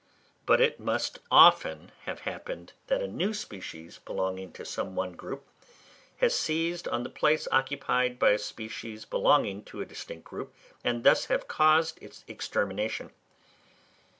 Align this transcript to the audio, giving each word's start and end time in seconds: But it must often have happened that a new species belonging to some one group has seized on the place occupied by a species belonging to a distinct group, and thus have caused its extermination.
But 0.47 0.59
it 0.59 0.79
must 0.79 1.19
often 1.29 1.91
have 2.05 2.21
happened 2.21 2.73
that 2.87 3.03
a 3.03 3.07
new 3.07 3.35
species 3.35 3.99
belonging 4.03 4.51
to 4.53 4.65
some 4.65 4.95
one 4.95 5.11
group 5.13 5.45
has 6.17 6.33
seized 6.33 6.87
on 6.87 7.03
the 7.03 7.09
place 7.11 7.47
occupied 7.51 8.17
by 8.17 8.31
a 8.31 8.39
species 8.39 9.05
belonging 9.05 9.63
to 9.65 9.79
a 9.79 9.85
distinct 9.85 10.23
group, 10.23 10.55
and 10.83 11.03
thus 11.03 11.25
have 11.25 11.47
caused 11.47 12.01
its 12.01 12.23
extermination. 12.27 13.11